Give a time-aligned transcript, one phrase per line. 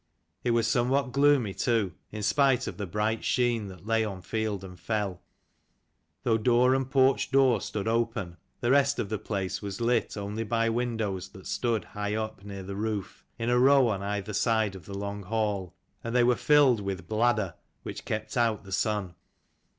[0.43, 4.63] It was somewhat gloomy too, in spite of the bright sheen that lay on field
[4.63, 5.21] and fell.
[6.23, 10.43] Though door and porch door stood open, the rest of the place was lit only
[10.43, 14.73] by windows that stood high up near the roof, in a row on either side
[14.73, 19.13] of the long hall: and they were filled with bladder, which kept out the sun.